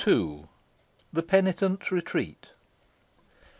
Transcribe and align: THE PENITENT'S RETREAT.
THE 1.13 1.21
PENITENT'S 1.21 1.91
RETREAT. 1.91 2.53